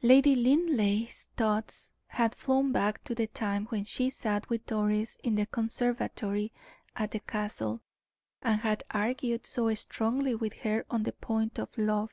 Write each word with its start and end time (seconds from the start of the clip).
Lady 0.00 0.34
Linleigh's 0.34 1.28
thoughts 1.36 1.92
had 2.06 2.34
flown 2.34 2.72
back 2.72 3.04
to 3.04 3.14
the 3.14 3.26
time 3.26 3.66
when 3.66 3.84
she 3.84 4.08
sat 4.08 4.48
with 4.48 4.64
Doris 4.64 5.18
in 5.22 5.34
the 5.34 5.44
conservatory 5.44 6.54
at 6.96 7.10
the 7.10 7.20
Castle, 7.20 7.82
and 8.40 8.62
had 8.62 8.82
argued 8.92 9.44
so 9.44 9.74
strongly 9.74 10.34
with 10.34 10.54
her 10.54 10.86
on 10.88 11.02
the 11.02 11.12
point 11.12 11.58
of 11.58 11.76
love. 11.76 12.12